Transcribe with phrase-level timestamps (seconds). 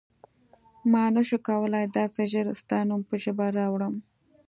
[0.91, 3.95] ما نه شو کولای داسې ژر ستا نوم په ژبه راوړم.